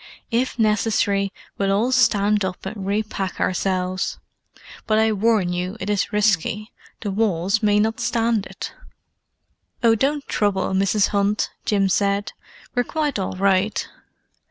If 0.31 0.57
necessary 0.57 1.31
we'll 1.59 1.71
all 1.71 1.91
stand 1.91 2.43
up 2.43 2.65
and 2.65 2.87
re 2.87 3.03
pack 3.03 3.39
ourselves, 3.39 4.17
but 4.87 4.97
I 4.97 5.11
warn 5.11 5.53
you 5.53 5.77
it 5.79 5.91
is 5.91 6.11
risky: 6.11 6.71
the 7.01 7.11
walls 7.11 7.61
may 7.61 7.77
not 7.77 7.99
stand 7.99 8.47
it!" 8.47 8.73
"Oh, 9.83 9.93
don't 9.93 10.25
trouble, 10.27 10.73
Mrs. 10.73 11.09
Hunt," 11.09 11.51
Jim 11.65 11.87
said. 11.87 12.31
"We're 12.73 12.83
quite 12.83 13.19
all 13.19 13.33
right." 13.35 13.87